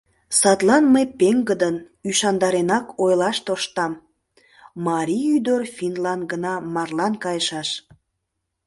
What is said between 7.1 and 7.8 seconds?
кайышаш!